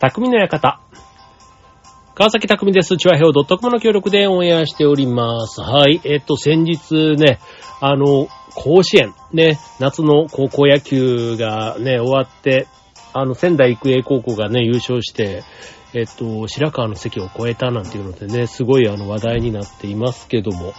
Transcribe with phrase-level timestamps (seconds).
[0.00, 0.80] 匠の館。
[2.14, 2.96] 川崎匠です。
[2.96, 5.60] チュアヘオ .com の協力でオンエアしております。
[5.60, 6.00] はい。
[6.04, 7.38] えっと、先日ね、
[7.82, 12.66] あの、甲子園、ね、夏の高校野球がね、終わって、
[13.12, 15.42] あの、仙台育英高校がね、優勝して、
[15.92, 20.72] えっと、白川の席を超えたなんていうのでね、すごいあの話題になっていますけども、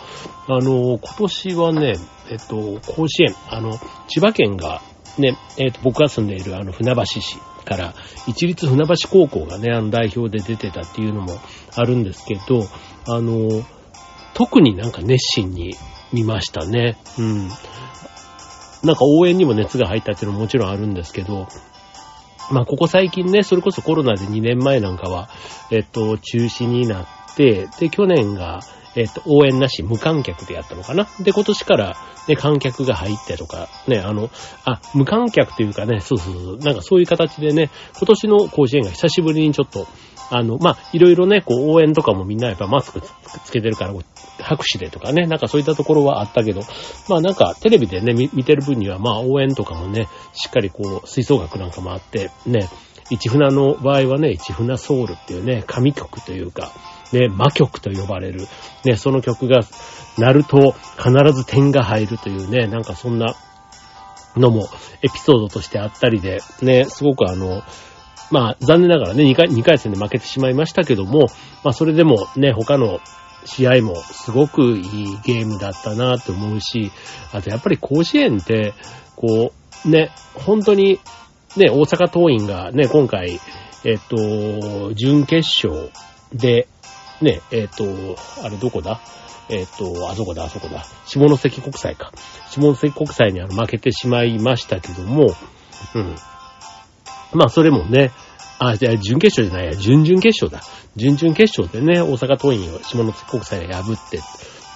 [0.47, 1.93] あの、今年はね、
[2.31, 4.81] えっと、甲子園、あの、千葉県が
[5.19, 7.93] ね、えっと、僕が住んでいるあの、船橋市から、
[8.27, 11.39] 一律船橋高校がね、あの、代表で出てたっていうのも
[11.75, 12.65] あるんですけど、
[13.07, 13.63] あの、
[14.33, 15.75] 特になんか熱心に
[16.13, 16.97] 見ましたね。
[17.17, 17.49] うん。
[18.83, 21.47] なんか応援にも熱が入ったっていうのももちろんあるんですけど、
[22.51, 25.29] まあ、ここ最近ね、それこそコロナで2年前なんかは、
[25.71, 28.61] えっと、中止になって、で、去年が、
[28.95, 31.07] えっと、応援なし無観客でやったのかな？
[31.21, 31.97] で、今年から、
[32.27, 34.29] ね、観客が入ってとか、ね、あの、
[34.65, 39.87] あ、無観客というかね、そうそうそう、なんかそういう形でね、今年の甲子園が久しぶりにちょっと、
[40.33, 43.01] あの、まあ、いろいろね、こう、応援とかもみんなやっぱマスク
[43.43, 43.93] つけてるから、
[44.39, 46.61] 拍手でとかね、なんかそういったところはあったけど、
[47.09, 52.69] まあなんかテレビでね、見見てる分には、まあ応援とかもね、しっかりこう、吹奏楽なんかもあって、ね、
[53.09, 56.71] 一船の場合はね、一船ソウルっていうね、神曲というか、
[57.11, 58.47] ね、魔曲と呼ばれる、
[58.85, 59.61] ね、その曲が
[60.17, 63.35] 鳴ると必ず点が入るというね、なんかそんな
[64.35, 64.69] のも
[65.01, 67.63] エピソードとしてあったりで、ね、すごくあの、
[68.31, 71.27] まあ残念ながらね、2回、2回戦で負けてしまいましたけども、
[71.63, 72.99] まあそれでもね、他の
[73.45, 76.91] 試合もすごくいいゲームだったなと思うし、
[77.33, 78.73] あとやっぱり甲子園って、
[79.15, 79.51] こ
[79.85, 80.99] う、ね、本当に、
[81.57, 83.39] ね、大阪桐蔭がね、今回、
[83.83, 85.89] えっと、準決勝
[86.33, 86.67] で、
[87.21, 87.85] ね、えっと、
[88.43, 88.99] あれどこだ？
[89.49, 90.85] えっと、あそこだ、あそこだ。
[91.05, 92.11] 下関国際か。
[92.49, 95.35] 下関国際にあの負けてしまいましたけども、
[95.93, 96.15] うん。
[97.33, 98.11] まあ、それもね、
[98.59, 100.65] あ、じゃあ、準決勝じゃないや、準々決勝だ。
[100.95, 104.19] 準々決勝でね、大阪桐蔭を下関国際が破って、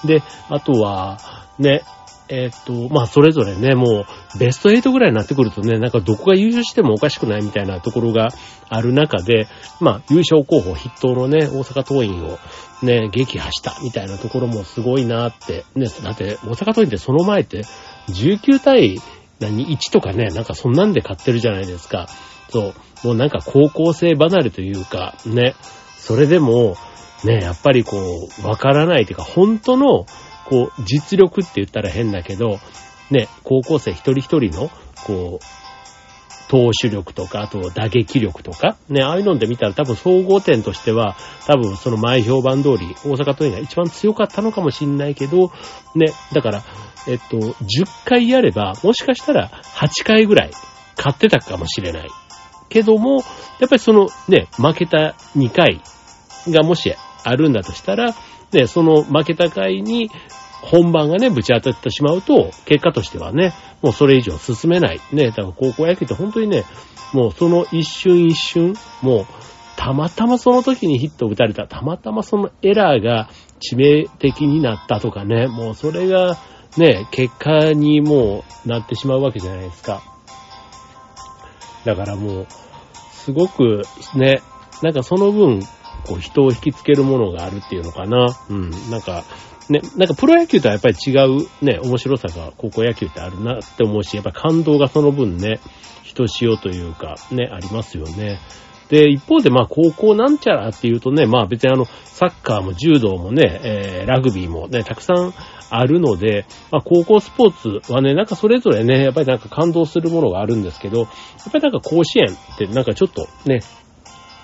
[0.06, 1.19] で、あとは、
[1.59, 1.84] ね、
[2.28, 4.06] えっ、と、まあ、それぞれね、も
[4.36, 8.30] う、ベスト8ぐらいになってくるとね、なんかどこが優勝してもおかしくないみたいなところが
[8.68, 9.47] ある中で、
[9.80, 12.40] まあ、優勝候補筆頭のね、大阪桐蔭を
[12.84, 17.62] ね、撃破したみたいなところもすごいなって、ね、だって、大阪桐蔭ってその前って、
[18.09, 18.97] 19対
[19.40, 22.07] 何、1とかね、なんかそんなんで勝ってるじゃないですか。
[22.50, 23.07] そう。
[23.07, 25.56] もうなんか高校生離れというか、ね、
[25.97, 26.75] それでも、
[27.24, 30.06] ね、やっぱりこう、わからないというか、本当の、
[30.45, 32.59] こう、実力って言ったら変だけど、
[33.11, 34.69] ね、高校生一人一人の、
[35.06, 35.45] こう、
[36.47, 41.16] 投手力とか、あと打撃力とか、ね、ああいうので見たら多分総合点としては、
[41.47, 45.51] 多分その前評判通り、大阪桐蔭が一番強かったのかもしんないけど、
[45.95, 46.63] ね、だから、
[47.07, 50.51] えっと、10回やれば、もしかしたら8回ぐらい
[50.97, 52.09] 勝ってたかもしれない。
[52.69, 53.16] けども、
[53.59, 55.81] やっぱりそのね、負けた2回
[56.47, 58.13] がもしあるんだとしたら、
[58.51, 60.09] ね、その負けた回に
[60.61, 65.00] 本番がね、ぶち当たってしまうと、結果としてはね、もうそれ以上進めない。
[65.11, 66.63] ね、だから高校野球って本当にね、
[67.13, 69.25] もうその一瞬一瞬、もう、
[69.78, 73.29] たまたまその時にヒットを打たれた、たまたまそのエラーが
[73.59, 76.38] 致命的になったとかね、もうそれが
[76.77, 80.01] ね、結果にもうなってしまうわけじゃないですか。
[81.85, 82.47] だからもう、
[83.12, 83.83] すごく
[84.16, 84.41] ね、
[84.81, 85.62] なんかその分、
[86.06, 88.28] こう人を引きつけるものがあるっていうのかな。
[88.50, 88.70] うん。
[88.90, 89.24] なんか、
[89.70, 95.60] ね、なんかプロ野球とはやっぱり違うね、面白さが高校野球ってあるなって思うし、やっぱ感動がその分ね、
[96.04, 98.40] ひとしおというか、ね、ありますよね。
[98.90, 105.34] で、一方でまあ高校なんちゃらっていうとね、まあ別にあの、サッカーも柔道もね、えー、ラグビーもね、たくさん
[105.70, 111.08] あるので、まあ高校スポーツはね、なんかそれぞれね、やっぱりなんか感動するものがあるんですけど、やっ
[111.52, 113.62] ぱりなんか甲子園ってなんかちょっとね、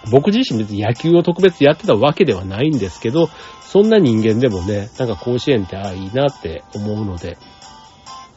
[0.10, 3.30] 僕自身別に野球を特別やってたわけではないんですけど、
[3.62, 7.38] そんな人間でもね、なんか甲子園ってああいいなって思うので、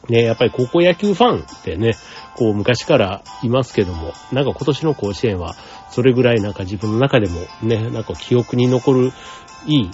[0.09, 1.95] ね、やっぱり高校野球ファンってね、
[2.35, 5.55] こう昔からいますけども、なんか今年の甲子園は
[5.89, 9.11] それぐらいなんか自分の中でもね、なんか記憶に残る
[9.65, 9.91] いい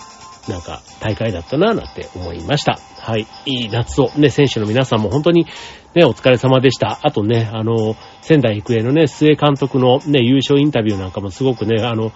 [0.47, 2.79] なんか大会だったなぁなんて思いました。
[2.99, 3.27] はい。
[3.45, 5.45] いい夏をね、選手の皆さんも本当に
[5.93, 6.99] ね、お疲れ様でした。
[7.03, 12.11] あとね、あの、仙台育英のね、末監督のね、優勝インタビューなんかもすごくね、あの、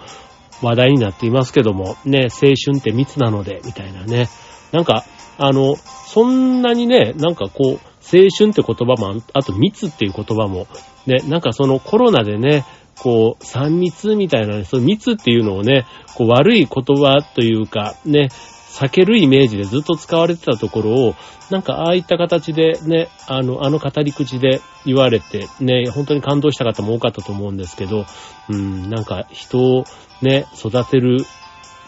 [0.62, 4.28] 話題になっていますけども、ね、青春って密なので、みたいなね。
[4.72, 5.04] なんか、
[5.38, 10.66] あの、そんなにね、なんかこう、青春って言葉も、あと密っていう言葉も、
[11.06, 12.64] ね、なんかそのコロナでね、
[12.98, 18.28] こう、三密みたいなね、その密っていうのをね、こう悪い言葉というか、ね、
[18.70, 21.14] 避けるイメージでずっと使われてたところを、
[21.50, 28.04] なんかああいった形でね、あの、あの語り口で言われて、ね、本当に感動した方も多かったと思うんですけど、
[28.48, 29.84] うん、なんか人を
[30.22, 31.24] ね、育てる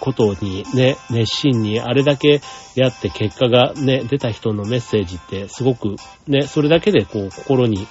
[0.00, 2.40] ことにね、熱心にあれだけ
[2.74, 5.96] やって結果がね、出た人のメッセージってすごく
[6.26, 7.86] ね、それだけでこう心に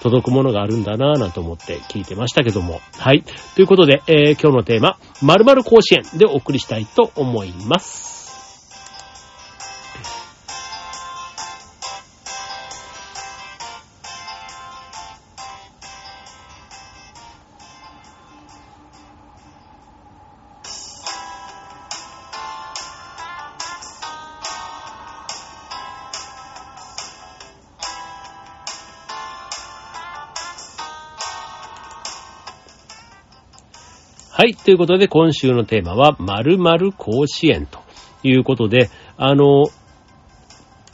[0.00, 2.80] 届くものがあるんだなぁなんて思って聞いてましたけども。
[2.98, 3.22] はい。
[3.54, 8.19] ということで、えー、今日のテーマ、〇〇甲子園でお送りしたいと思います。
[34.70, 37.80] ということで、今週のテーマは、〇〇甲子園と
[38.22, 39.64] いうことで、あの、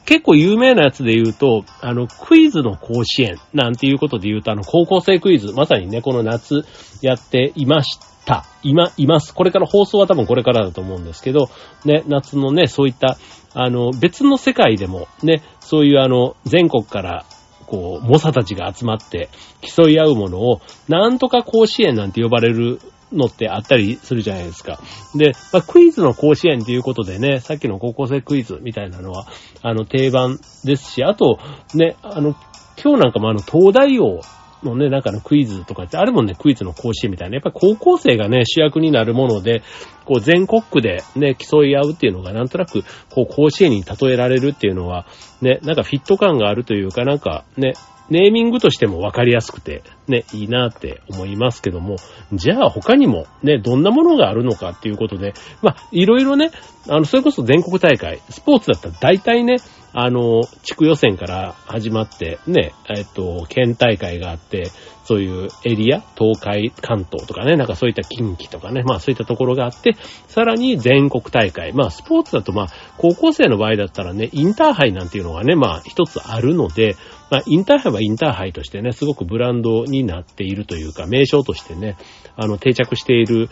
[0.06, 6.64] 結構有名なやつで言うと、あの、クイズの甲子園なんていうことで言うと、あの、高校生クイズ、まさにね、この夏
[7.02, 8.46] やっていました。
[8.62, 9.34] 今、います。
[9.34, 11.50] これから放送は多分これからだと思うんですけど、
[11.84, 13.19] ね、夏のね、そういった、
[13.52, 17.26] あの、別の世界でも、ね、そういうあの、全国から
[17.67, 19.28] こう、猛者たちが集まって
[19.61, 22.81] 競い合うものを、なんとか甲子園なんて呼ばれる
[23.12, 24.80] のってあったりするじゃないですか。
[25.14, 29.26] で、まあ、クイズの甲子園ということでね、さっきの高校生クイズみたいなのは、
[29.62, 31.38] あの、定番ですし、あと、
[31.74, 32.34] ね、あの、
[32.82, 34.20] 今日なんかもあの、東大王
[34.62, 39.62] のね、なんかのクイズとかって、あれもんね、クイズの甲子園みたいな、やっぱ高校生がね、主役になるもので、
[40.04, 45.06] こう全国区でね、競い合うっていうのがなんとなく、こう甲子園に例えられるっていうのは、
[45.40, 47.74] ね、なんかフィット感があるというか、なんかね、
[48.10, 51.96] ネーミングとしてもわかりやすくて、ね、いいなって思いますけども、
[52.32, 56.50] じゃあ他にもね、どんなものがあるのかっていうことで、まあ、いろいろね、
[56.88, 59.56] あの、それこそ全国大会、スポーツだったら大体ね、
[59.92, 64.70] あの、地区予選から始まって、ね、えっと、県大会があって、
[65.06, 71.72] そういうエリア、東海、関東とかね、なんかそういった近畿とかね、まあそういったところがあって、さらに全国大会。
[71.72, 72.66] まあスポーツだとまあ、
[72.98, 76.96] 高校生の場合だったらね、インターハイなんていうのがね、まあ一つあるので、
[77.31, 81.96] まあインターハイはインターハイとしてね、すごくブランドになっているというか、名称としてね、
[82.37, 83.49] あの、定着している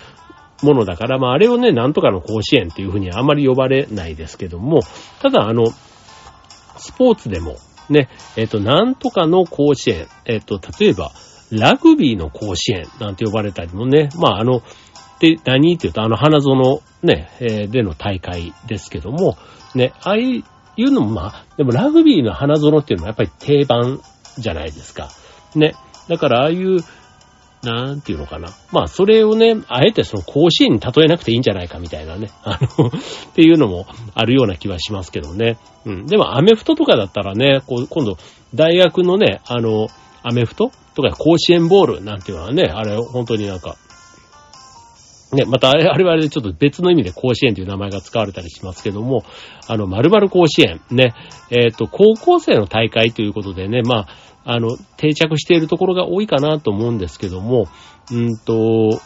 [0.62, 4.80] ものだから、まああれをね、なんとかの甲子園っていうふうにはあまり呼ばれないですけども、
[5.20, 5.66] ただあの、
[6.76, 7.56] スポーツでも、
[7.88, 11.12] ね、えっ、と、なんとかの甲子園、えっ、と、例えば、
[11.50, 14.62] ラグビーの甲子園なんて呼ばれたりもね、まあ、あの、
[15.20, 19.36] で、何って言うと、あの、花園ね、え、での大会ですけども、
[19.74, 20.44] ね、ああいう
[20.76, 24.00] のもまあ、でもラグビーの花園っていうのはやっぱり定番
[24.38, 25.10] じゃないですか。
[25.54, 25.74] ね。
[26.08, 26.80] だからああいう
[27.64, 28.50] なんていうのかな。
[28.72, 32.30] まあ、それをね、あえてその甲子園に例えなくていいんじゃないかみたいなね。
[32.44, 32.90] あのっ
[33.34, 35.58] ていうのもあるような気はしますけどね。
[35.86, 36.06] うん。
[36.06, 38.18] でも、アメフトとかだったらね、こう今度、
[38.54, 39.88] 大学のね、あの、
[40.22, 43.76] アメフトとか甲子園ボールなんていうのはね、あれ、本当になんか、
[45.34, 49.24] ね、またあれ、あれはあれでちょっと別の意味で甲子園という名前が使われたりしますけども、
[49.68, 51.14] あの、〇〇甲子園、ね、
[51.50, 54.08] えっ、ー、と、高校生の大会ということでね、まあ、
[54.44, 57.66] あの、定着しているところが多いかなと思うんですけども、
[58.12, 59.00] うんと、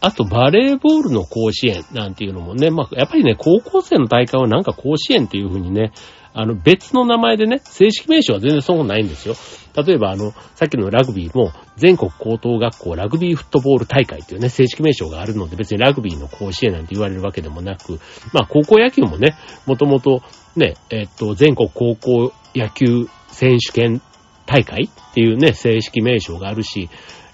[0.00, 5.92] あとバレーボールの甲子園なんていうのもね、まあ、やっぱりね、高校生の大会はなんか甲子園っていう風にね、
[6.38, 9.34] あの、別の名前でね、正式名称は全然そうないんですよ。
[9.74, 17.98] 例えばあの、さっきのラグビーも、全国高等学校ラグビーフットボール大会っていうね、正式名称があるので、別にラグビーの甲子園なんて言われるわけでもなく、
[18.32, 19.36] まあ、高校野球もね、
[19.66, 20.22] もともと
[20.54, 24.00] ね、えっと、全国高校野球選手権
[24.46, 26.88] 大会っていうね、正式名称があるし、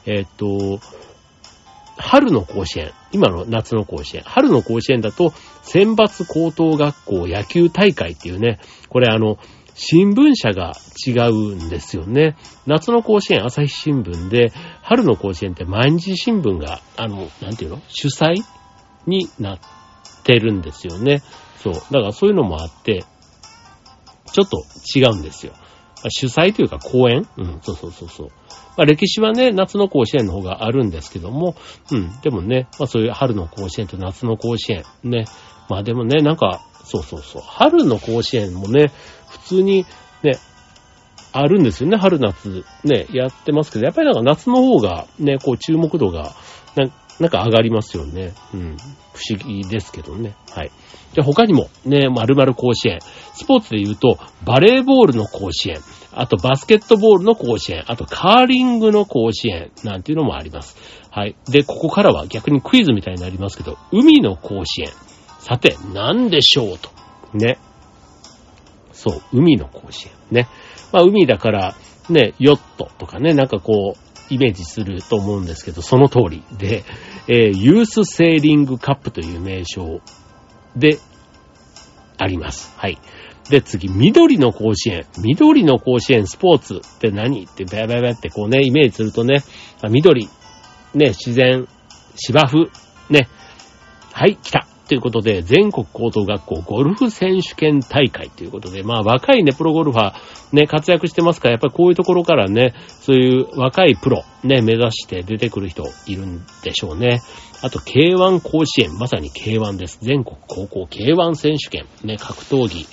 [0.06, 0.80] えっと、
[1.98, 9.38] 春の甲子園、今の夏の甲子園、春の甲子園だと、選抜高等学校野球大会っていうね、これあの、
[9.74, 12.36] 新聞社が違うんですよね。
[12.64, 14.52] 夏の甲子園朝日新聞で、
[14.82, 17.82] 春の甲子園って毎日新聞が、あの、なんていうの？
[17.88, 18.36] 主催
[19.06, 19.58] になっ
[20.22, 21.22] てるんですよね。
[21.60, 21.74] そう。
[21.74, 23.04] だからそういうのもあって、
[24.32, 24.64] ちょっと
[24.96, 25.54] 違うんですよ。
[26.10, 27.26] 主催というか公演？
[27.36, 28.28] うん、そうそうそうそう。
[28.76, 31.54] まあ歴史はね、夏の甲子園の方があるんですけども、
[31.92, 35.26] うん、でもね、まあそういう春の甲子園と夏の甲子園、ね。
[35.68, 37.42] まあでもね、なんか、そうそうそう。
[37.42, 38.92] 春の甲子園もね、
[39.30, 39.86] 普通に
[40.22, 40.38] ね、
[41.32, 46.34] あるんですよね、春夏ね、やってますけど、やっぱりなんか夏の方がね、こう注目度が、
[47.20, 48.32] なんか上がりますよね。
[48.52, 48.76] うん。
[49.12, 50.34] 不思議ですけどね。
[50.50, 50.70] はい。
[51.14, 52.98] で、他にも、ね、〇〇甲子園。
[53.34, 55.78] スポーツで言うと、バレーボールの甲子園。
[56.12, 57.84] あと、バスケットボールの甲子園。
[57.86, 59.70] あと、カーリングの甲子園。
[59.84, 60.76] なんていうのもあります。
[61.10, 61.36] はい。
[61.48, 64.88] で、ここからは逆にクイズみたいになりますけど、海の甲子園。
[65.38, 66.90] さて、なんでしょうと。
[67.32, 67.58] ね。
[68.92, 70.12] そう、海の甲子園。
[70.30, 70.48] ね。
[70.92, 71.76] まあ、海だから、
[72.08, 76.84] ね、ヨットとかね、なんかこう、イメージすると思うんですけど、その通りで、
[77.28, 80.00] えー、ユースセーリングカップという名称
[80.76, 80.98] で
[82.18, 82.72] あります。
[82.76, 82.98] はい。
[83.50, 85.06] で、次、緑の甲子園。
[85.18, 89.42] 緑の甲子園スポーツって何ってバヤバヤってこうね、イメージするとね、
[89.90, 90.28] 緑、
[90.94, 91.68] ね、自然、
[92.16, 92.70] 芝生、
[93.10, 93.28] ね。
[94.12, 94.66] はい、来た。
[94.88, 107.20] ということで、全国高等学校ゴルフ選手権大会ということで、まあ若いね、プロゴルファー、ね、活躍してますから、やっぱりこういうところからね、そういう若いプロ、ね、目指して出てくる人いるんでしょうね。
[107.62, 109.98] あと、K1 甲子園、まさに K1 です。
[110.02, 112.86] 全国高校 K1 選手権、ね、格闘技、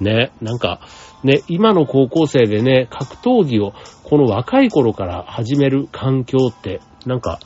[0.00, 0.80] ね、なんか、
[1.24, 3.72] ね、今の高校生でね、格闘技を
[4.04, 7.40] この若い頃から始める環境って、なんか、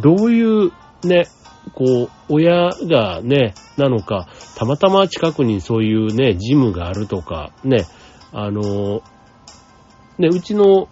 [0.00, 0.72] どういう
[1.04, 1.26] ね、
[1.74, 7.86] こう、親がね、なのか、たまたま近くにそういうね、ジムがあるとか、ね、
[8.32, 9.02] あの、
[10.18, 10.88] ね、うちの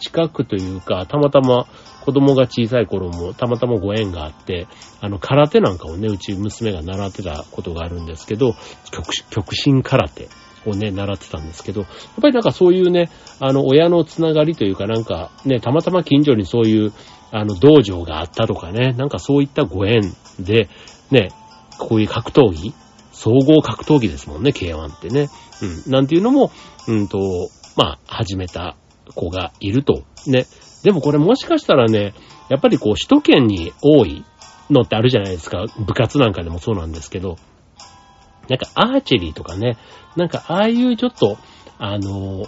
[0.00, 1.66] 近くというか、たまたま
[2.04, 4.66] 子供が小さい頃もたまたまご縁があって、
[5.00, 8.54] あの、空手なんかをね、うち娘が習ってたことがあるんですけど、
[8.90, 10.28] 極極真空手
[10.66, 16.92] をね、習ってたんですけど、やっぱりなんかそういうね、あの、親のつながりというかなんかね、たまたま近所にそういう
[17.32, 20.68] あの、道場があったとかね、なんかそういったご縁で、
[21.10, 21.30] ね、
[21.78, 22.74] こういう格闘技
[23.12, 25.28] 総合格闘技ですもんね、K1 ってね。
[25.62, 25.92] うん。
[25.92, 26.50] なんていうのも、
[26.88, 27.18] うんと、
[27.76, 28.76] まあ、始めた
[29.14, 30.04] 子がいると。
[30.26, 30.46] ね。
[30.82, 32.14] でもこれもしかしたらね、
[32.48, 34.24] やっぱりこう、首都圏に多い
[34.70, 35.66] のってあるじゃないですか。
[35.78, 37.36] 部活なんかでもそうなんですけど、
[38.48, 39.76] なんかアーチェリーとかね、
[40.16, 41.36] なんかああいうちょっと、
[41.78, 42.46] あの、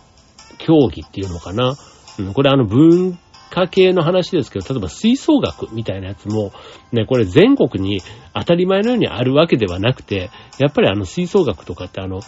[0.58, 1.74] 競技っていうのかな。
[2.18, 3.18] うん、これあの文
[3.52, 6.52] 化系の話ですけど、例えば吹奏楽みたいなやつも、
[6.90, 8.00] ね、これ全国に
[8.34, 12.20] 当たり前のようにあるわけではなくて、やっぱりあの吹奏楽とかってあの、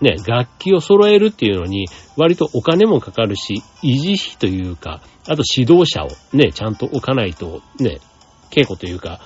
[0.00, 8.00] ね、楽器を揃えるっていうのに、割とお金もかかるし、維持費というか、あと指導者をね、ちゃんと置かないと、ね、
[8.50, 9.20] 稽古というか、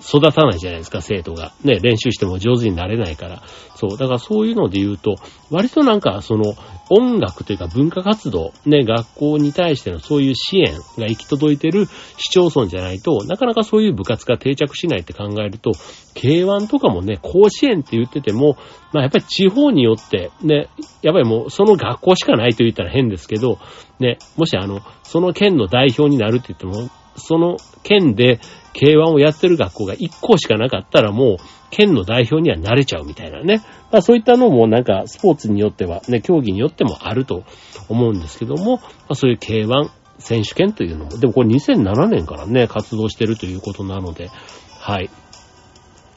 [0.00, 1.54] 育たないじゃないですか、生徒が。
[1.64, 3.42] ね、練習しても上手になれないから。
[3.76, 3.98] そう。
[3.98, 5.16] だからそういうので言うと、
[5.50, 6.54] 割となんか、その、
[6.90, 11.86] 音楽というか文化活動、ね、学校に対してのそういう支援が行き届いてる
[12.18, 15.72] 市町村じゃないと、なかなかそういう部活が定着しないって考えると、
[16.14, 18.56] K1 とかもね、甲子園って言ってても、
[18.92, 20.68] まあやっぱり地方によって、ね、
[21.02, 23.58] やっぱりもうその学校しかないと言ったら変ですけど、
[23.98, 28.40] ね、もしあの、その県の代表になるって言っても、その県で
[28.74, 31.36] K1 をやってる学校が1校しかなかったらもう、
[31.70, 33.62] 県の代表にはなれちゃうみたいなね。
[33.90, 37.44] まあそういったのもなんかスポーツによっては、ね、競技によってもあると
[37.88, 44.30] 思うんですけども、まあそういう K1 選手権というのも、でもこれ2007年からね、活動してるということなので、
[44.78, 45.10] はい。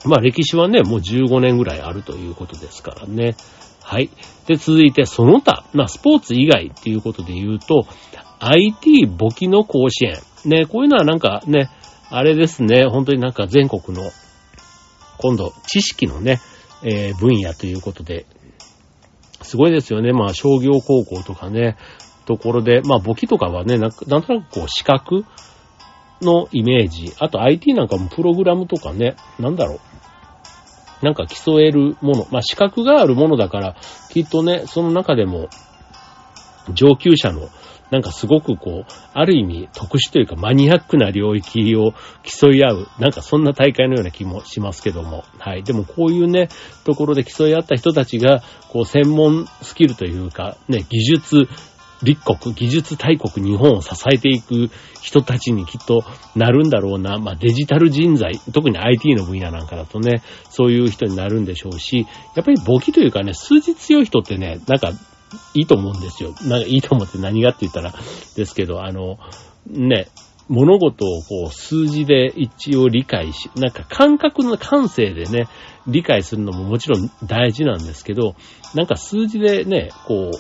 [0.06, 3.36] まあ歴史はね、もう15年ぐらいあるということですからね。
[3.82, 4.10] はい。
[4.48, 7.88] で、続いてその他、まあスポーツ以外っていうことで言うと、
[8.40, 10.20] IT 簿記の甲子園。
[10.46, 11.70] ね、こういうのはなんかね、
[12.10, 14.10] あれですね、本当になんか全国の、
[15.18, 16.40] 今度、知識のね、
[16.84, 18.26] えー、分野ということで、
[19.42, 20.14] すごいですよね。
[20.14, 21.78] まあ、商業高校とかね、
[22.26, 25.26] ところで、まあ、簿記とかはね、なんとなくこう、資格
[26.22, 27.14] のイメージ。
[27.20, 31.06] あと IT なんかもプログラムとかね、なんだろう。
[31.06, 32.28] なんか競えるもの。
[32.32, 33.76] まあ、資格があるものだから、
[34.10, 35.50] きっとね、その中でも、
[36.74, 37.50] 上級者の
[37.92, 45.24] なんかすごくこう、ある意味特殊というかマニアックな領域を競い合う、なんかそんな大会のような気もしますけども。
[45.40, 45.64] はい。
[45.64, 46.50] でもこういうね、
[46.86, 51.48] ところで競い合った人たちが、こう専門スキルというか、ね、技術、
[52.04, 54.70] 立国、技術大国日本を支えていく
[55.02, 56.04] 人たちにきっと
[56.36, 57.18] なるんだろうな。
[57.18, 64.92] まあデジタル人材、特に IT の分野なんかだとね、そういう人になるんでしょうし、やっぱり簿記というかね、数字強い人ってね、なんか
[65.54, 66.34] いいと思うんですよ。
[66.44, 67.94] なんかいいと思って何がって言ったら
[68.36, 69.18] ですけど、あの、
[69.66, 70.08] ね、
[70.50, 75.48] 物事をこう数字で一応理解し、なんか感覚の感性でね、
[75.88, 78.36] 理解するのももちろん大事なんですけど、
[78.74, 80.38] なんか数字でね、こう、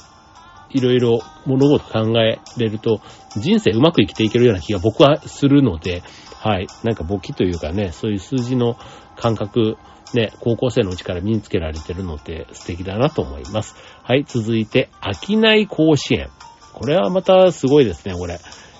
[0.70, 3.01] いろいろ物事考えれると、
[3.36, 6.03] 人生うまく生きていけるような気が僕はするので、
[6.36, 6.67] はい。
[6.84, 8.77] なんか簿記というかね、そういう数字の
[9.15, 9.77] 感覚
[10.13, 13.75] ね、高校生のうちから身につけられてるのって素敵だなと思います。
[14.03, 16.29] はい、続いて、飽きない甲子園。
[16.73, 18.39] これはまたすごいですね、これ。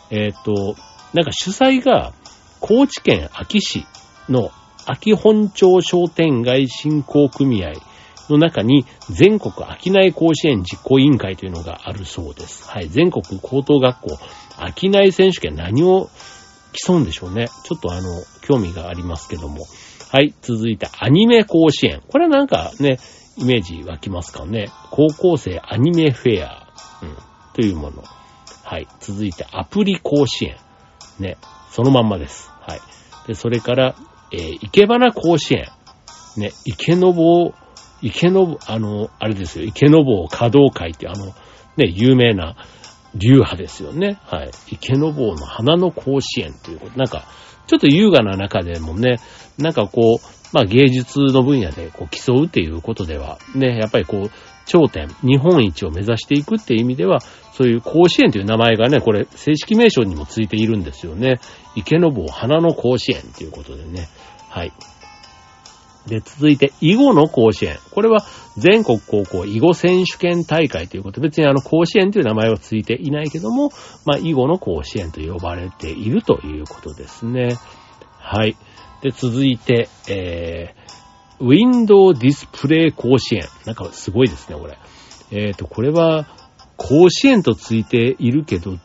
[0.10, 0.76] えっ、と、
[1.14, 2.14] なんか主催が、
[2.60, 3.86] 高知県秋市
[4.30, 4.52] の
[4.86, 7.74] 秋本町商店街振興組合
[8.30, 12.68] の中に全国飽きない甲子園実行委員会というのがあるそうです。
[12.68, 12.90] はい。
[12.90, 14.16] 全国高等学校
[14.58, 16.10] 飽きない選手権何を
[16.74, 17.48] 競うんでしょうね。
[17.64, 18.10] ちょっとあの、
[18.42, 19.66] 興味がありますけども。
[20.10, 22.02] はい、続いてアニメ甲子園。
[22.08, 23.00] これなんかね、
[23.38, 24.70] イメージ湧きますかね。
[24.90, 26.68] 高校生アニメフェア、
[27.02, 27.18] うん、
[27.54, 28.04] というもの。
[28.64, 30.56] はい、続いてアプリ甲子園。
[31.20, 31.38] ね、
[31.72, 32.50] そのまんまです。
[32.50, 32.80] はい。
[33.28, 33.96] で、それから、
[34.32, 35.68] えー、池花甲子園。
[36.38, 37.54] ね、池の棒、
[38.02, 41.28] 池の、あの、あれですよ、池の棒稼働会ってあの、
[41.78, 42.56] ね、有名な
[43.16, 44.20] 流派ですよね。
[44.26, 44.52] はい。
[44.72, 46.98] 池の棒の花の甲子園ということ。
[46.98, 47.26] なんか、
[47.68, 49.18] ちょっと優雅な中でもね、
[49.58, 54.32] なんかこう、まあ芸術の分野でこう競うっていうことでは、ね、やっぱりこう、
[54.66, 57.20] 頂点、日本一を目指していくっていう意味では、
[57.54, 61.40] そういう甲子園という名前がね、これ正式名称にもついているんですよね。
[61.76, 64.08] 池の棒花の甲子園ということでね。
[64.50, 64.72] はい。
[66.08, 67.78] で、続いて、囲碁の甲子園。
[67.92, 68.26] これは
[68.58, 73.72] 全国高校囲碁選手権大会ということで、別にあの甲子園という名前はついていないけども、
[74.06, 77.58] まあ、囲碁の甲子園と呼ばれているということですね。
[78.20, 78.58] はい。
[79.02, 83.44] で、続いて、えー、ウィンドウディスプレイ甲子園。
[83.66, 84.78] なんかすごいですね、これ。
[85.32, 86.28] えっ、ー、と、これは、
[86.78, 88.78] 甲子園とついているけど、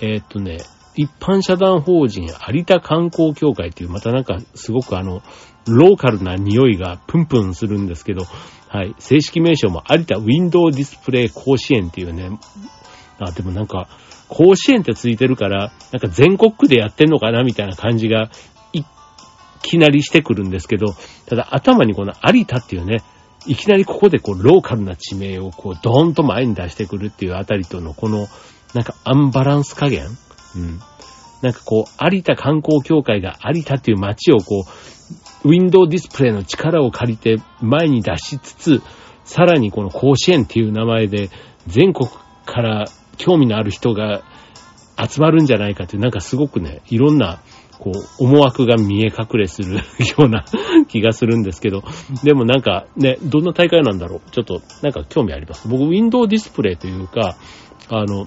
[0.00, 0.58] えっ、ー、とね、
[0.98, 5.22] 一般社団法人有田観光協会っていう、またなんかすごくあの、
[5.64, 8.24] ローカルな匂いがプンプンするんですけど、
[8.66, 8.96] はい。
[8.98, 12.36] 正式名称も有田ウィンドウディスプレイ甲子園っていうね、
[13.20, 13.88] あ、でもなんか、
[14.26, 18.28] 甲子園ってついてるから、なんか全国区でやってんのかなみたいな感じが、
[18.72, 18.82] い
[19.62, 23.02] きなりしてくるんですけど、ただ頭にこの有田っていうね、
[23.46, 28.26] いきなりここでこう、ローカルな地名をこう、ドーンと前に出してくるっていうあたりとのこの、
[28.74, 30.08] なんかアンバランス加減
[30.56, 30.80] うん。
[31.42, 34.64] なんかこう、有田観光協会が有田っていう街をこ
[35.44, 38.82] う、ウィンドウディスプレイの力を借りて前に出しつつ、
[39.24, 41.30] さらにこの甲子園っていう名前で
[41.66, 42.08] 全国
[42.46, 42.86] から
[43.18, 44.22] 興味のある人が
[44.98, 47.40] 集まるんじゃないかっていう、なんかすごくね、いろんな、
[47.78, 49.76] こう、思惑が見え隠れする
[50.18, 50.44] ような
[50.88, 51.84] 気がするんですけど、
[52.24, 54.30] でもなんかね、どんな大会なんだろう？
[54.32, 55.68] ちょっとなんか興味あります。
[55.68, 57.36] 僕、ウィンドウディスプレイというか、
[57.90, 58.26] あの、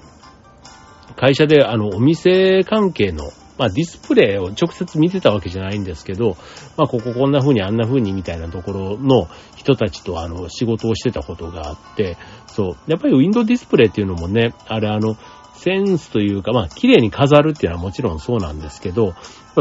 [1.16, 6.36] 会社であの、お店関係のまあディスプレイを直接見てたわけじゃないんですけど、
[6.78, 12.78] まあこここんな風にあんな風にみたいなところの人たちとあの仕事をしてたことがあって、そう。
[12.88, 15.16] やっぱりウィンドウディスプレイっていうのもね、あれあの、
[15.54, 19.14] センスというか、まあ綺麗に飾るっていうのはもちろんそうなんですけど、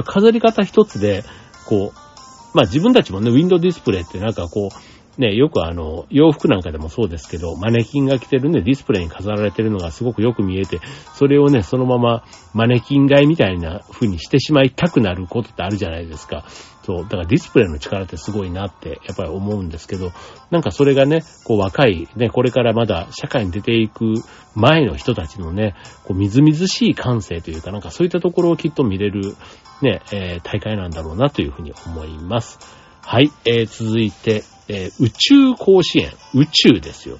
[0.06, 1.24] 飾り方一つで、
[1.66, 4.89] こう、まあ自分たちもね、ウィンドウディスプレイってなんかこう、
[5.20, 10.80] ね、よくあの、洋服なんかでもそうですけど、マネキンが着てるんでディスプレイに飾られてるのがすごくよく見えて、
[11.14, 16.46] それをね、そのままマネキン買いみたいな風にしてしまいたくなることってあるじゃないですか。
[16.82, 20.10] そう、だからディスプレイの力ってすごいなってやっぱり思うんですけど、
[20.50, 24.14] なんかそれがね、こう若い、ね、これからまだ社会に出ていく
[24.54, 29.36] 前の人たちのね、こうみずみずしい感性というか、なんかそういったところをきっと見れる、
[29.82, 32.58] ね、えー、大会なんだろうなというふうに思います。
[33.02, 36.12] はい、えー、続いて、えー、宇宙甲子園。
[36.32, 37.18] 宇宙ですよ。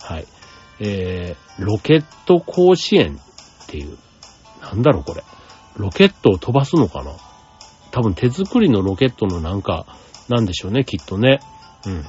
[0.00, 0.26] はい。
[0.78, 3.18] えー、ロケット甲子園
[3.64, 3.98] っていう、
[4.60, 5.24] なんだろうこれ。
[5.76, 7.12] ロケットを飛ばすのかな
[7.90, 9.86] 多分手作りのロケットのなんか、
[10.28, 11.40] なんでしょうね、きっとね。
[11.86, 12.04] うん。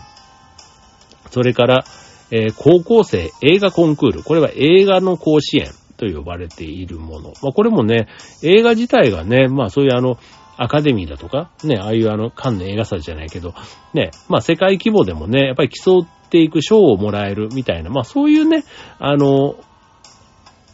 [1.31, 1.85] それから、
[2.29, 4.23] えー、高校生映画コンクール。
[4.23, 7.33] これは映画の甲子園と呼ばれているもの。
[7.41, 8.07] まあ、これもね、
[8.43, 10.19] 映画自体がね、まあそういうあの、
[10.57, 13.53] アカデミーだとか、ね、ああいうあの、カンヌ映画祭じゃないけど、
[13.93, 18.63] ね、まあ世界規模でもね、やっぱり競っていく賞をもらえるみたいな、まあそういうね、
[18.99, 19.55] あの、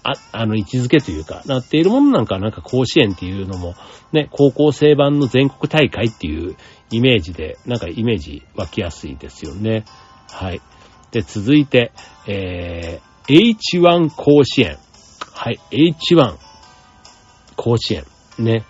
[0.03, 3.75] あ、あの、位置づけというか、なっているものなんか、なんか甲子園っていうのも、
[4.13, 6.55] ね、高校生版の全国大会っていう
[6.91, 9.83] イメージで、なんかイメージ湧きやすいですよね。
[10.31, 10.61] はい。
[11.11, 11.91] で、続いて、
[12.27, 14.77] えー、H1 甲子園。
[15.33, 16.37] はい、H1
[17.55, 18.05] 甲子園。
[18.39, 18.63] ね。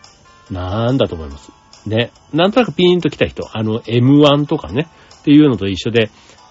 [0.52, 1.52] なんだと思います。
[1.86, 2.12] ね。
[2.34, 4.88] なんとなくピーンと来た人、あの M1 とかね、
[5.20, 6.10] っていうのと一緒で、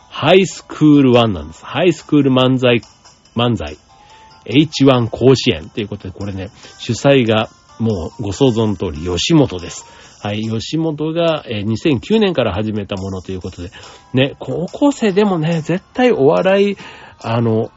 [0.08, 1.64] ハイスクール1なんです。
[1.64, 2.80] ハイスクール漫才、
[3.36, 3.76] 漫才、
[4.46, 9.84] H1 甲子園ということで、これね、主催がもうご想像の通り、吉本です。
[10.20, 13.70] はい、吉本が、え2009年から始めたものということで、
[14.14, 16.76] ね、高校生でもね、絶対お笑い、
[17.22, 17.70] あの、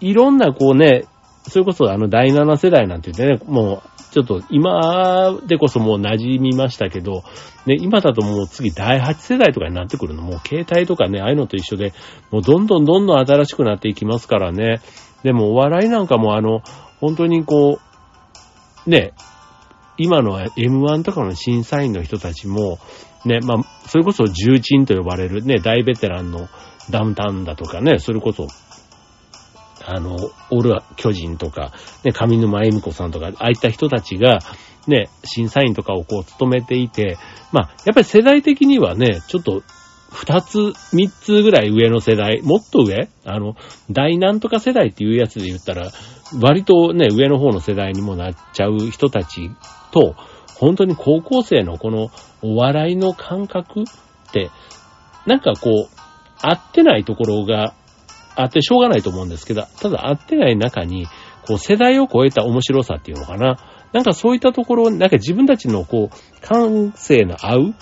[0.00, 1.04] いろんなこうね、
[1.48, 7.22] それこそあの第7世代なんて言ってね、もうちょっと今でこそもう馴染みましたけど、
[7.66, 11.92] ね、今だともう次第8世代とかになってくるの、もう携帯とかね、ああいうのと一緒で、
[12.32, 14.80] もうどんどんどんどん新しくなっていきますからね。
[15.22, 16.62] でもお笑いなんかもあの、
[17.00, 17.78] 本当にこ
[18.86, 19.12] う、ね、
[19.98, 22.78] 今の M1 とかの審査員の人たちも、
[23.24, 26.48] ね、まあ、それこそ重鎮と呼ばれるね、大ベテランの
[26.90, 28.48] ダウンタウンだとかね、それこそ
[29.90, 30.16] あの、
[30.50, 31.72] オール巨人とか、
[32.04, 34.38] ね、上沼恵美子さんとか、ああいった人たちが、
[34.86, 37.16] ね、審査員とかをこう務めていて、
[37.52, 39.62] まあ、やっぱり世代的にはね、ちょっと、
[40.10, 43.56] 二つ、三つぐらい上の世代、もっと上あの、
[43.90, 45.90] 大なんとか世代っていうやつで言ったら、
[46.40, 49.50] 割とね、上の方の世代にもなっちゃう人たち
[49.92, 50.14] と、
[50.58, 52.10] 本当に高校生のこの
[52.42, 53.84] お笑いの感覚っ
[54.32, 54.50] て、
[55.26, 55.98] なんかこう、
[56.40, 57.74] 合ってないところが
[58.40, 61.06] あってしょうがないと思うんですけど、ただ合ってない中に、
[61.46, 63.56] こう世代を超えた面白さっていうのかな。
[63.92, 67.74] なんかそういったところ、なんか自分たちのこう、感性の合う、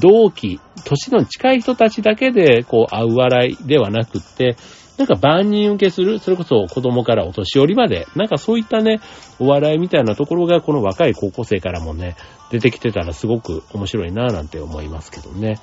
[0.00, 4.56] 同期、年の近い人たちだけで、こう、合う笑いではなくって、
[4.98, 9.00] なんか万人受けする、それこそ子供からお年寄りまで、なんかそういったね、
[9.38, 12.16] お笑いみたいなところがこの若い高校生からもね、
[12.50, 15.58] 出てきてたらすごく面白いなぁなんて思いますけどね。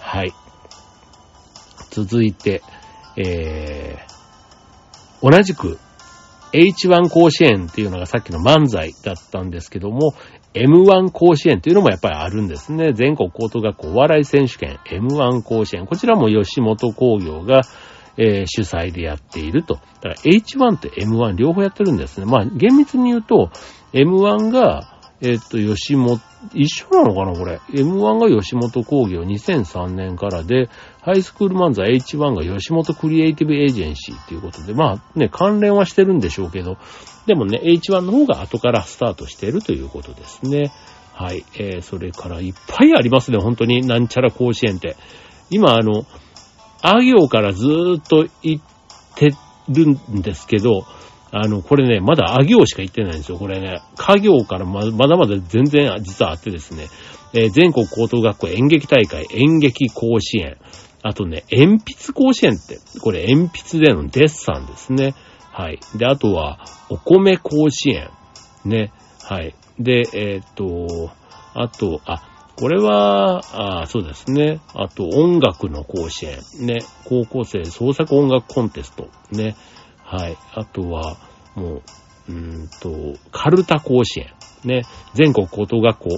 [0.00, 0.32] はい。
[1.90, 2.62] 続いて、
[3.16, 5.78] えー、同じく
[6.52, 10.14] H1 甲子園っていうのがさっきの漫才だったんですけども、
[10.54, 12.92] M1 甲子園というのもやっぱりあるんですね。
[12.94, 15.86] 全国高等学校お笑い選手権 M1 甲子園。
[15.86, 17.62] こちらも吉本工業が、
[18.16, 19.74] えー、主催でやっていると。
[19.74, 22.26] だから H1 と M1 両方やってるんですね。
[22.26, 23.50] まあ厳密に言うと
[23.92, 26.20] M1 がえっと、吉本、
[26.52, 27.60] 一緒なのかなこれ。
[27.70, 30.68] M1 が吉本工業2003年からで、
[31.00, 36.76] ハイスクール漫才 H1 が吉本クリエイティブエージェンシーっていうことで、まあね、関連はしてるんでしょうけど、
[37.26, 40.72] でもね、H1 の方が後からスタートしてるということですね。
[41.12, 41.44] はい。
[41.54, 43.86] えー、それからいっぱいありますね、本当に。
[43.86, 44.96] なんちゃら甲子園って。
[45.48, 46.04] 今、あの、
[46.82, 48.64] あ行からずーっと行っ
[49.14, 49.32] て
[49.68, 50.84] るんですけど、
[51.38, 53.38] あの、これね、まだあ行しか行ってないんですよ。
[53.38, 56.86] これね、家業からままだまだ全然実はあってですね、
[57.34, 60.56] えー、全国高等学校演劇大会、演劇甲子園、
[61.02, 65.14] あとね、鉛筆甲子園って、これ鉛筆でのデッサンですね。
[65.52, 65.78] はい。
[65.96, 68.10] で、あとは、お米甲子園。
[68.64, 68.92] ね。
[69.22, 69.54] はい。
[69.78, 71.10] で、えっ、と、
[71.54, 72.22] あと、あ、
[72.58, 74.60] これは、あそうですね。
[74.74, 76.38] あと、音楽の甲子園。
[76.60, 76.78] ね。
[77.04, 79.08] 高校生創作音楽コンテスト。
[79.30, 79.54] ね。
[80.06, 80.36] はい。
[80.54, 81.16] あとは、
[81.56, 81.82] も
[82.28, 84.28] う、うんと、カルタ甲子園。
[84.64, 84.82] ね。
[85.14, 86.08] 全国高等学校、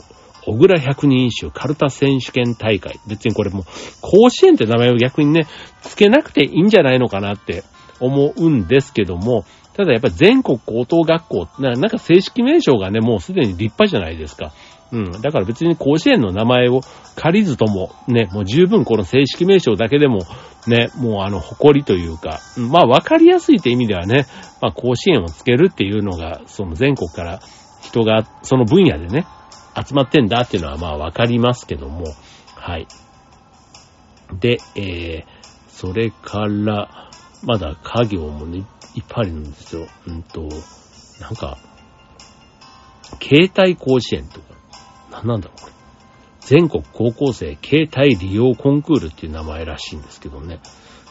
[0.44, 3.01] 小倉百人一首カルタ選手権大会。
[3.07, 3.64] 別にこれもう、
[4.03, 5.46] 甲子園って名前を逆にね、
[5.83, 7.64] 付けなくていいんじゃないのかなって
[8.01, 14.53] 思うんですけども、ただやっぱり全国高等学校な、なんか正式名称がね、もうすでに立派じゃないですか。
[14.92, 15.12] うん。
[15.20, 16.81] だから別に甲子園の名前を
[17.16, 20.20] 借りずとも、ね、もう十分この正式名称だけでも、
[20.66, 24.27] ね、もうあの、誇りというか、まあ分かりやすいって意味ではね、
[24.61, 27.40] まあ甲子園をつけるっていうのが、その全国から
[27.83, 29.27] 人がその分野でね、
[29.77, 32.05] 集まってんだっていうのはまあ分かりますけども、
[32.55, 32.87] はい。
[34.40, 35.24] で、えー、
[35.68, 37.11] それから、
[37.44, 39.87] まだ家業もね、いっぱいあるんですよ。
[40.07, 40.48] うんと、
[41.20, 41.57] なんか、
[43.22, 44.58] 携帯甲子園とか、
[45.18, 45.72] なんなんだろう、これ。
[46.40, 50.61] 全国高校生携帯利用コンクールっていう名前らしいんですけどね。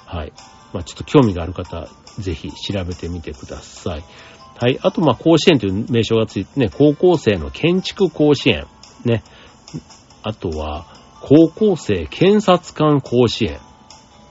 [0.06, 0.34] はい。
[0.74, 1.88] まあ、ちょっと興味がある方、
[2.20, 4.04] ぜひ調べてみてください。
[4.60, 4.80] はい。
[4.82, 8.66] あと、ま、甲子園という名称がついてね、高校生の建築甲子園。
[9.06, 9.24] ね。
[10.24, 10.88] あとは、
[11.22, 13.60] 高校生検察官甲子園。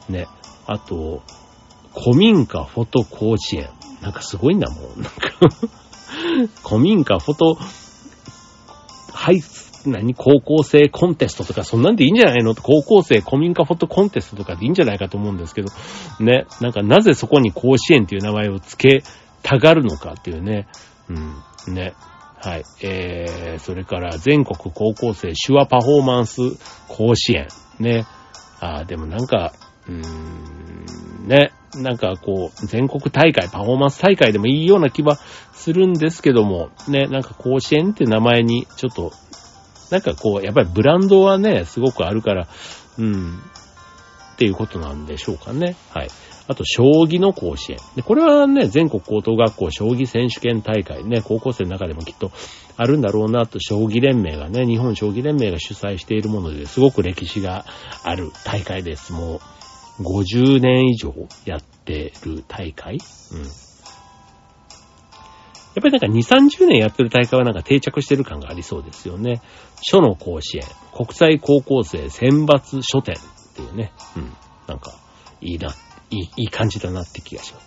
[0.09, 0.27] ね。
[0.67, 1.23] あと、
[1.95, 3.71] 古民家フォト甲子園。
[4.03, 5.03] なんかすごいんだもん。
[5.03, 5.31] なんか
[6.69, 7.59] 古民家フォト、
[9.13, 9.41] はい、
[9.87, 12.55] 何高校生コンテストとか、そんなんでいいんじゃないの？
[12.55, 15.69] 高校生古民家フォトコンテストとかでいいんじゃないかと思うんですけど、
[16.21, 19.05] ね、なんかなぜそこに甲子園っていう名前を付け
[19.43, 20.67] たがるのかっていうね、
[21.09, 21.95] うん、ね。
[22.39, 22.65] はい。
[22.83, 26.41] えー、それから全国高校生手話パフォーマンス
[26.89, 27.49] 甲子園。
[27.81, 28.07] ね。
[28.61, 29.53] あでもなんか、
[29.89, 31.53] うーん、ね。
[31.75, 35.17] なんかこう、全国大会、パフォーマンス大会でもいいような気は
[35.53, 39.13] するんですけども、ね、なんか甲子園って名前にちょっと
[39.91, 42.49] なんかこう、やっぱりブランドはね、すごくあるから、
[42.99, 43.39] うん、
[44.35, 45.77] っていうことなんでしょうかね。
[45.91, 46.09] はい。
[46.49, 47.79] あと、将棋の甲子園。
[47.97, 52.31] で、これはね、全国高等学校将棋選手権大会ね、高校生の中でもきっと
[52.77, 57.65] あるんだろうなと、将棋連盟がね、日本将棋連盟が主催しているものですごく歴史が
[58.05, 59.13] ある大会です。
[59.13, 59.41] も
[59.99, 61.15] う、50年以上
[61.47, 62.99] やってる大会
[63.33, 63.66] うん。
[65.77, 69.43] やっぱりなんか2、30年やってる大会はなんか定着してる感がありそうですよね。
[69.83, 70.65] 書の甲子園、
[70.97, 73.93] 国際高校生選抜書店っていうね。
[74.17, 74.33] うん。
[74.67, 74.95] なんか、
[75.43, 75.75] いいな、
[76.11, 77.67] いい、いい感じだなって気がします。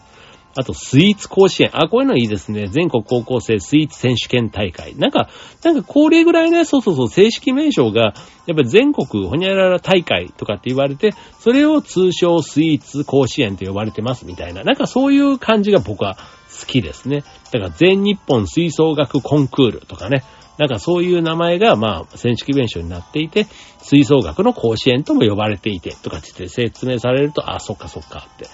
[0.58, 1.70] あと、スイーツ甲子園。
[1.74, 2.68] あ、こういうのいいですね。
[2.68, 4.96] 全国高校生スイーツ選手権大会。
[4.98, 5.30] なんか、
[5.64, 8.16] なんかこれぐらいね、そうそうそう、正式名称が、
[8.48, 14.64] やっぱり全国ほにゃらら大会とかって言われて、それを通称スイーツ甲子園と呼ばれてますみたいな。
[14.64, 16.18] なんかそういう感じが僕は
[16.60, 17.24] 好きですね。
[17.52, 20.24] だから全日本吹奏楽コンクールとかね。
[20.58, 23.48] なんかそういう名前が、まあ、正式弁称になっていて、
[23.82, 28.48] 吹奏楽の甲子園とも呼ばれていて、とかって説明されると、あ、そっかそっかって。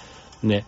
[0.43, 0.65] ね。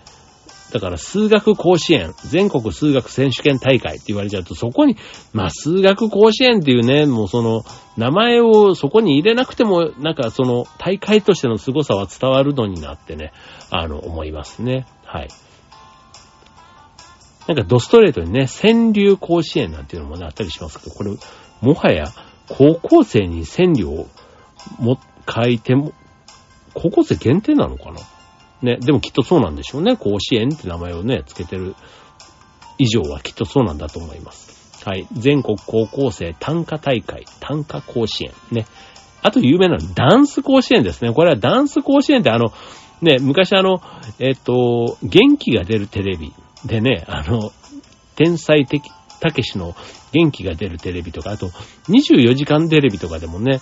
[0.73, 4.97] だから数学甲子園、全国数学選手権大会って言われちゃうと、そこに、
[5.31, 7.63] まあ数学甲子園っていうね、もうその、
[7.95, 13.31] 名前をそこに入れなくても、なんかその、大会としての凄さは伝わるのになってね、
[13.69, 14.85] あの、思いますね。
[15.05, 15.29] はい。
[17.47, 21.11] なんかドストレートにね、川柳甲子園なんていうのもね、あったりしますけど、これ、
[21.61, 22.05] もはや、
[22.49, 24.07] 高校生に川柳を
[24.79, 25.93] も、書いても、
[26.73, 28.01] 高校生限定なのかな？
[28.61, 29.97] ね、でもきっとそうなんでしょうね。
[29.97, 31.75] 甲子園って名前をね、つけてる
[32.77, 34.85] 以上はきっとそうなんだと思います。
[34.85, 35.07] はい。
[35.11, 38.31] 全国高校生短歌大会、短歌甲子園。
[38.51, 38.65] ね。
[39.21, 41.13] あと有名なのダンス甲子園ですね。
[41.13, 42.53] これはダンス甲子園ってあの、
[43.01, 43.81] ね、昔あの、
[44.19, 46.33] えっと、元気が出るテレビ
[46.67, 47.51] でね、あの、
[48.15, 48.83] 天才的、
[49.19, 49.75] たけしの
[50.11, 51.47] 元気が出るテレビとか、あと、
[51.89, 53.59] 24時間テレビとかでもね、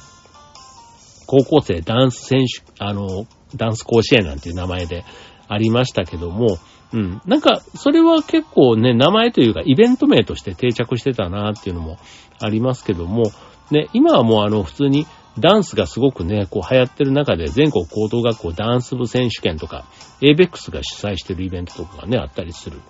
[1.28, 5.06] 高校生ダンス選手、あの、ダンス甲子園なんていう名前で
[5.48, 6.58] ありましたけども、
[6.94, 7.22] うん。
[7.26, 11.98] なんか、それは結構ね、名前というかイベント名として定着してたなっていうのも
[12.40, 13.24] ありますけども、
[13.72, 15.08] ね、今はもうあの、普通に
[15.40, 19.86] ダンスがすごくね、こう流行ってる中で全国高等学校ダンス部選手権とか、
[20.22, 22.82] ABEX が主催してるイベントとかがね、あったりする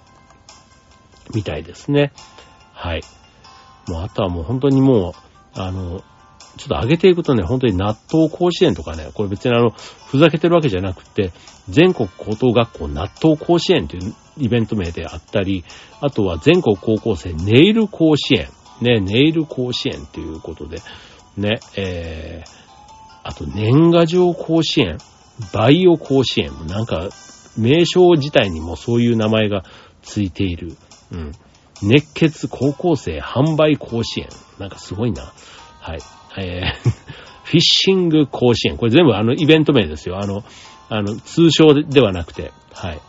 [1.33, 2.11] みたいですね。
[2.73, 3.01] はい。
[3.87, 6.03] もうあとはもう本当にもう、あの、
[6.57, 11.31] ちょっと上げていくとね、本当に納豆甲子園とかね、これ別にあの、ふざけてるわけじゃなくて、
[11.69, 15.63] 全国高等学校納豆甲子園というイベント名であったり、
[16.01, 18.49] あとは全国高校生ネイル甲子園、
[18.81, 20.77] ね、ネイル甲子園ということで、
[21.37, 22.49] ね、えー、
[23.23, 24.97] あと年賀状甲子園、
[25.53, 27.09] バイオ甲子園、なんか、
[27.57, 29.63] 名称自体にもそういう名前が
[30.01, 30.77] ついている。
[31.11, 31.31] うん。
[31.81, 34.27] 熱血高校生販売甲子園。
[34.59, 35.33] なんかすごいな。
[35.79, 35.99] はい。
[36.37, 36.89] えー、
[37.43, 38.77] フィッシング甲子園。
[38.77, 40.19] これ全部あのイベント名ですよ。
[40.19, 40.43] あの、
[40.89, 42.51] あの、通称ではなくて。
[42.73, 42.99] はい。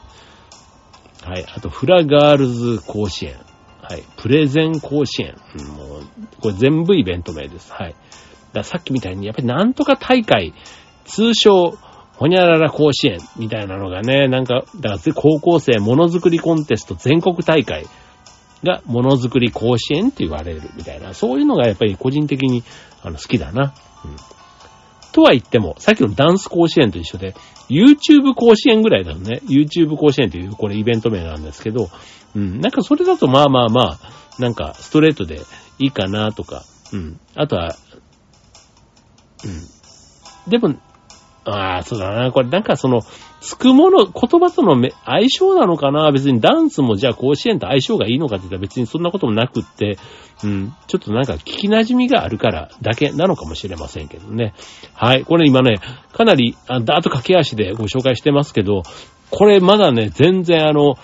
[1.24, 1.46] はい。
[1.54, 3.34] あと、フラガールズ甲子園。
[3.82, 4.02] はい。
[4.16, 5.36] プレゼン甲子園。
[5.58, 6.02] うん、もう、
[6.40, 7.72] これ全部イベント名です。
[7.72, 7.94] はい。
[8.52, 10.54] ださっきみたいに、やっぱりなんとか大会、
[11.04, 11.76] 通称、
[12.16, 17.86] ほにゃらら甲子園みたいなのがね、なんか、だから高校生ものづくりコンテスト全国大会
[18.64, 22.64] がものづくり甲子園って言われるみたいな、そういうのがやっぱり個人的に
[23.02, 23.74] あの好きだな。
[24.04, 24.16] うん。
[25.12, 27.34] とは言っても、さっきのダンス甲子園と一緒で、
[27.68, 29.40] YouTube 甲子園ぐらいだよね。
[29.44, 31.88] YouTube 甲子園というこれイベント名なんですけど、
[32.34, 32.60] うん。
[32.60, 33.98] なんかそれだとまあまあまあ、
[34.38, 35.40] なんかストレートで
[35.78, 37.20] いいかなとか、うん。
[37.34, 37.76] あとは、
[39.44, 40.50] うん。
[40.50, 40.76] でも、
[41.46, 42.32] ああ、そうだな。
[42.32, 43.02] これなんかその、
[43.40, 46.10] つくもの、言葉との相性なのかな？
[46.10, 49.98] 別にダンスもじゃあ甲子園と相性がいいのかって言ったら別にそんなこともなくって、
[50.42, 54.54] うん、ちょっとなんか聞き馴染みがあるからだけなのかもしれませんけどね。
[54.94, 55.24] はい。
[55.24, 55.76] これ今ね、
[56.12, 58.82] かなり、あだーっと駆け足でご紹介してますけど、
[59.30, 60.96] これまだね、全然あの、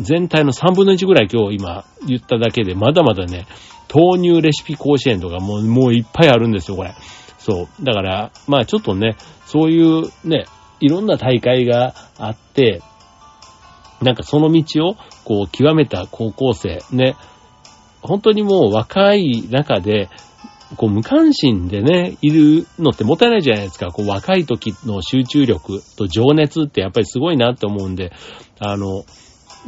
[0.00, 3.46] 全体の3分の1ぐらい今日今言っただけで、まだまだね、
[3.92, 6.94] 豆乳レシピ甲子園とかもう、もういっぱいあるんですよ、これ。
[7.38, 7.84] そう。
[7.84, 10.46] だから、まあちょっとね、そういうね、
[10.80, 12.82] いろんな大会があって、
[14.02, 17.16] なんかその道を、こう、極めた高校生、ね、
[18.00, 20.08] 本当にもう若い中で、
[20.76, 23.86] こう無関心でね、いるのってもったいないじゃないですか。
[23.86, 28.12] こう若い時の集中力と情熱ってやっぱりすごいなって思うんで、
[28.58, 29.04] あの、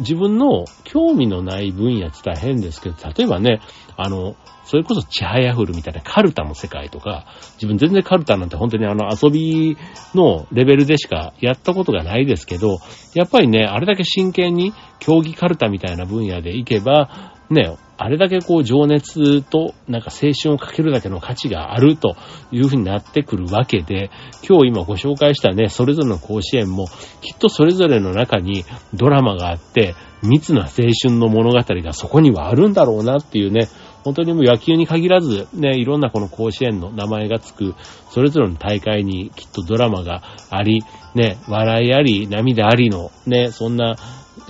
[0.01, 3.61] 自分の興味のない分野って大変ですけど、例えばね、
[3.97, 4.35] あの、
[4.65, 9.77] それこそチハヤフルみたいなカルタの世界とか、自分全然カルタなんて本当にあの遊び
[10.15, 12.79] のレベルでしかやったことがないですけど、
[13.15, 22.17] やっぱりね、あれだけ真剣に競技カルタみたいな分野でいけば、ね、あれだけこう情熱となんか青春をかけるだけの価値があると
[22.53, 24.11] いうふうになってくるわけで、
[24.49, 26.87] 今日今ご紹介したね、それぞれの甲子園も
[27.21, 30.69] きっとそれぞれの中にドラマがあって、密な青
[31.03, 33.69] 春の物語がそこにはあるんだろうなっていうね、
[34.05, 37.75] 本当にもう野球に限らず、ね、いろんなこの甲子園の名前がつく、
[38.11, 40.83] それぞれの大会にきっとドラマがあり、
[41.15, 43.97] ね、笑いあり、涙ありの、ね、そんな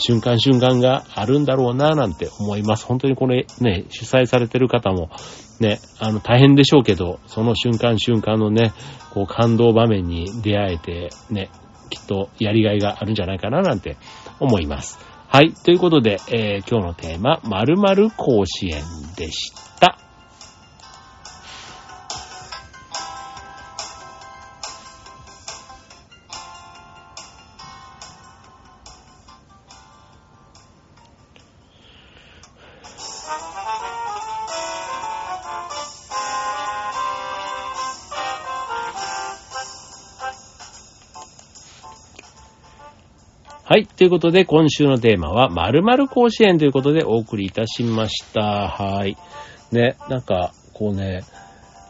[0.01, 2.85] 瞬間瞬間があるんだろうな、なんて思います。
[2.87, 5.11] 本当にこれね、主催されてる方も、
[5.61, 8.73] ね、あの、大変でしょうけど、その瞬間瞬間のね、
[9.13, 11.51] こう感動場面に出会えて、ね、
[11.91, 13.97] きっとやりがいがあるんじゃないかな、なんて
[14.39, 14.99] 思います。
[15.29, 15.53] はい。
[15.53, 18.83] ということで、えー、今日のテーマ、〇〇甲子園
[19.17, 19.70] でした。
[44.01, 48.71] ということで、今週のテーマは、〇〇甲子園ということでお送りいたしました。
[48.71, 49.15] はい。
[49.73, 51.21] ね、なんか、こうね、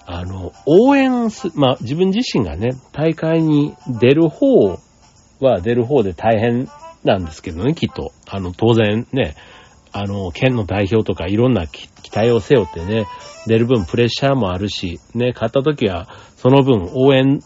[0.07, 4.81] あの、応援す、まあ、自分自身がね、大会に出る方
[5.38, 6.68] は出る方で大変
[7.05, 8.11] なんですけどね、きっと。
[8.29, 9.37] あの、当然ね、
[9.92, 13.07] あの、県の代表とかいろんな期待を背負ってね、
[13.46, 17.38] 出る分プレッシャーもあるし、ね、勝った時は、その分応援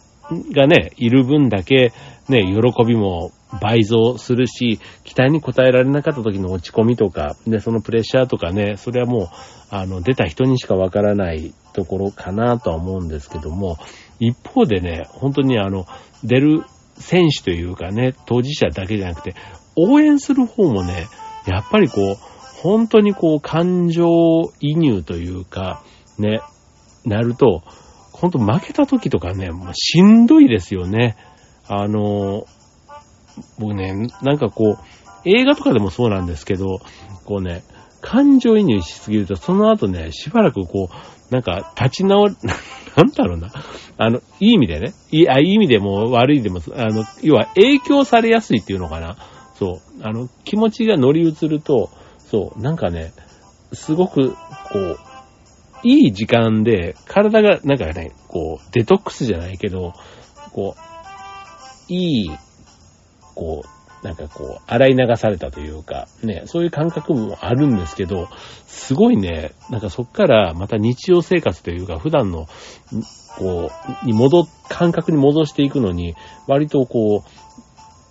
[0.55, 1.93] がね、いる分だけ、
[2.31, 9.29] ね、喜びも倍増するし、期待に応えられなかった時の落ち込みとか、ね、そのプレッシャーとかね、それはもう、
[9.71, 13.77] あの、出た人にしかわからないところかなとは思うんですけども、
[14.19, 15.87] 一方でね、本当にあの、
[16.23, 16.65] 出る
[16.97, 19.35] 選手というかね、当事者だけじゃなくて、
[19.77, 21.09] 応援する方もね、
[21.47, 22.17] やっぱりこう、
[22.63, 24.07] 本当にこう、感情
[24.61, 25.83] 移入というか、
[26.19, 26.41] ね、
[27.05, 27.63] なると、
[28.13, 31.17] 本当負けた時とかね、もうしんどいですよね。
[31.67, 32.47] あの、
[33.59, 36.81] 僕ね、なんかこう、映画とかでもそうなんですけど、
[37.25, 37.63] こうね、
[38.01, 42.37] 感情移入しすぎると、その後ね、しばらくこう、なんか立ち直る、
[42.97, 43.51] なんだろうな。
[43.97, 44.93] あの、いい意味でね。
[45.11, 49.17] いいあいい意味でも悪いでも、あの、要は影響されやすいっていうのかな。
[49.55, 50.03] そう。
[50.03, 53.13] あの、気持ちが乗り移ると、そう、なんかね、
[53.73, 54.37] すごく、こ
[54.79, 54.99] う、
[55.83, 59.93] いい時間で、体が、なんかね、こう、デトックスじゃないけど、
[60.53, 62.31] こう、いい、
[63.35, 68.29] こう、なんかこう、洗い流されたというか、ね、そういう感覚もあるんですけど、
[68.67, 72.47] すごいね、なんかそっからまた日常生活というか、普段の、
[73.39, 73.71] こ
[74.03, 76.15] う、に戻、感覚に戻していくのに、
[76.47, 77.29] 割とこう、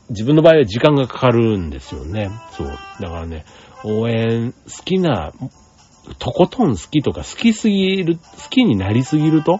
[0.10, 2.30] 自分の場合は時間がかかるんですよね。
[2.52, 2.68] そう。
[3.00, 3.46] だからね、
[3.84, 5.32] 応援、好きな、
[6.18, 9.60] とことん好きとか好きすぎる、好きになりすぎると、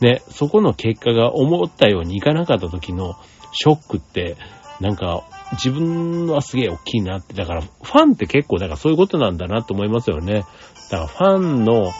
[0.00, 3.14] ね、そこの結果が思ったようにいかなかった時の
[3.52, 4.36] ショックって、
[4.80, 10.44] なんか、自分はすげえ大きいなって、だからファンって結構、だからそういうことなんだなと思いますよね。
[10.90, 11.92] だからファンの、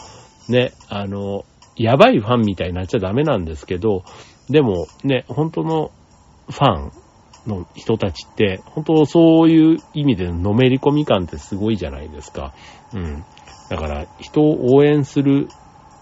[0.49, 4.03] ね、あの、やばいファンみたいになっちゃダメなんですけど、
[4.49, 5.91] でもね、本当の
[6.49, 6.91] ファン
[7.47, 12.53] の人たちって、本当そういう意味でのめり込み感ってすごいじゃないですか。
[12.93, 13.23] うん。
[13.69, 15.47] だから人を応援する、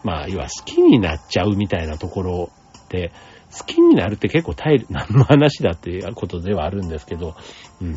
[0.04, 2.50] まあ、要は好きになっちゃうみたいなところ
[2.90, 3.12] で、
[3.58, 7.36] 好きになるって結構大、 何の話だっていうことではあるんですけど、
[7.82, 7.96] うん。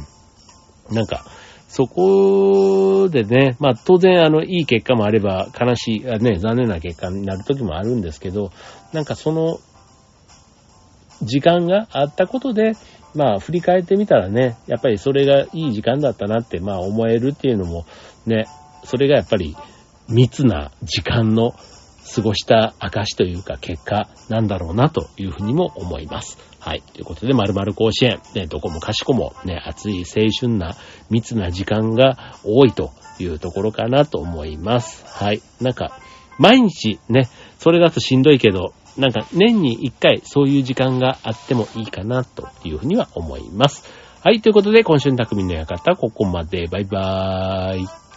[0.94, 1.24] なんか、
[1.68, 8.52] そこでね、まあ当然あの、いい結果もあれば悲しい、ね、残念な結果になる時もあるんですけど、
[8.92, 9.58] なんかその、
[11.20, 12.72] 時間があったことで、
[13.14, 17.84] まあ振り返ってみたらね、やっぱりそれがいい時間だったなって、まあ思えるっていうのも、
[18.24, 18.46] ね、
[18.84, 19.56] それがやっぱり
[20.08, 21.54] 密な時間の
[22.14, 26.38] 過ごした証というか結果なんだろうなというふうにも思います。
[26.58, 26.82] はい。
[26.82, 30.76] ということで、〇〇甲子園、ね、どこもかしこもね、熱い青春な
[31.10, 32.90] 密な時間が多いと
[33.20, 35.04] いうところかなと思います。
[35.06, 35.40] はい。
[35.60, 35.98] なんか、
[36.38, 43.84] 毎日ね、それだとしんどいけど、なんか年に一回そういう時間があってもいいかなというふうには思います。
[44.24, 44.40] はい。
[44.40, 46.66] ということで、今週の匠の館、ここまで。
[46.66, 48.07] バイバーイ。